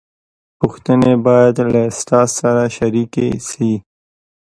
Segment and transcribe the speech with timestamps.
[0.59, 3.73] پوښتنې باید له استاد سره شریکې شي.